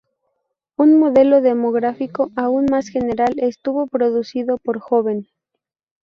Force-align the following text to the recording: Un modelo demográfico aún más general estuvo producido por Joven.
Un 0.77 0.97
modelo 0.97 1.41
demográfico 1.41 2.31
aún 2.35 2.65
más 2.71 2.87
general 2.87 3.35
estuvo 3.37 3.85
producido 3.85 4.57
por 4.57 4.79
Joven. 4.79 5.27